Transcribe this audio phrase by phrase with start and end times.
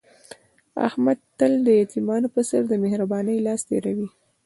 [0.87, 4.07] احمد تل د یتیمانو په سر د مهر بانۍ لاس تېروي.